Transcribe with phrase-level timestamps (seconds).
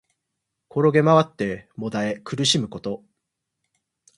[0.75, 3.03] 転げまわって悶え苦しむこと。